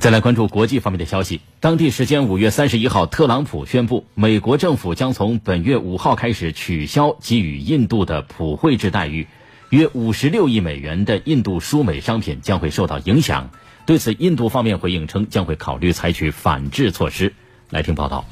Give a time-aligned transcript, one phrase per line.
[0.00, 1.42] 再来关注国际方面的消息。
[1.60, 9.28] 当地时间五月三十一号，特朗普宣布，美国政府将从本月五号开始取消给予印度的普惠制待遇，
[9.68, 13.50] 约五十六亿美元的印度输美商品将会受到影响。
[13.84, 17.34] 对此，印度方面回应称，将会考虑采取反制措施。
[17.68, 18.24] 来听报道。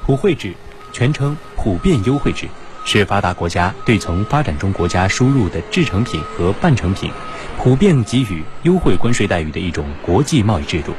[0.00, 0.54] 普惠制，
[0.94, 2.48] 全称普遍优惠制，
[2.92, 7.10] 是发达国家对从发展中国家输入的制成品和半成品。
[7.56, 10.92] 普遍给予优惠关税待遇的一种国际贸易制度，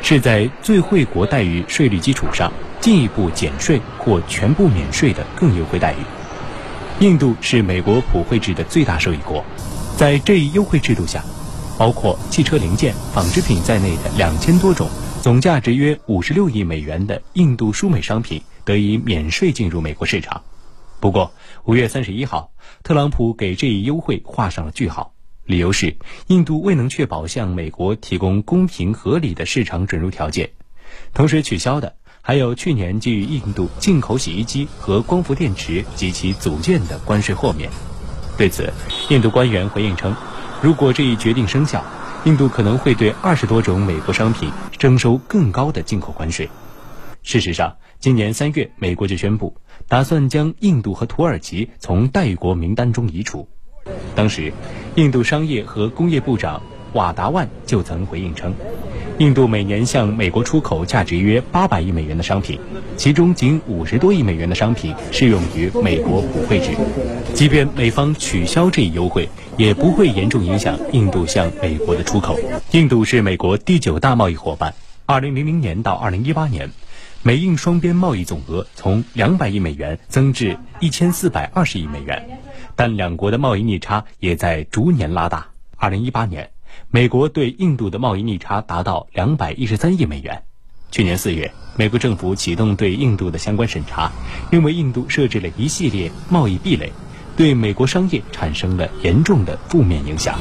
[0.00, 5.96] 是在最惠国待遇税率基础上进一步减税或全部免税的更优惠待遇。
[7.00, 9.44] 印度是美国普惠制的最大受益国，
[9.96, 11.20] 在这一优惠制度下，
[11.76, 14.88] 包括汽车零件、纺织品在内的两千多种、
[15.20, 20.40] 总价值约五十六亿美元的印度输美商品得以免税进入美国市场。
[21.04, 25.12] 不过，五月三十一号，特朗普给这一优惠画上了句号。
[25.44, 30.52] 理由是，印度未能确保向美国提供公平合理的市场准入条件，
[31.12, 37.68] 同时取消的还有去年给予印度进口洗衣机和光伏电池及其组件的关税豁免。
[38.38, 38.72] 对此，
[39.10, 40.16] 印度官员回应称，
[40.62, 41.84] 如果这一决定生效，
[42.24, 46.48] 印度可能会对二十多种美国商品征收更高的进口关税。
[47.24, 49.56] 事实上，今年三月，美国就宣布
[49.88, 53.48] 打算将印度和土耳其从待遇国名单中移除。
[54.14, 54.52] 当时，
[54.94, 58.52] 印度商业和工业部长瓦达万就曾回应称，
[59.16, 62.60] 印度每年向美国出口价值约八百亿美元的商品，
[62.94, 66.72] 其中仅五十多亿美元的商品适用于美国普惠制。
[67.32, 69.26] 即便美方取消这一优惠，
[69.56, 72.38] 也不会严重影响印度向美国的出口。
[72.72, 74.74] 印度是美国第九大贸易伙伴。
[75.06, 76.70] 二零零零年到二零一八年，
[77.26, 82.42] 美印双边贸易总额从两百亿美元增至一千四百二十亿美元。
[82.76, 85.46] 但两国的贸易逆差也在逐年拉大。
[85.76, 86.50] 二零一八年，
[86.90, 90.42] 美国对印度的贸易逆差达到两百一十三亿美元。
[90.90, 94.12] 去年四月，美国政府启动对印度的相关审查，
[94.50, 96.92] 认为印度设置了一系列贸易壁垒，
[97.38, 100.38] 对美国商业产生了严重的负面影响。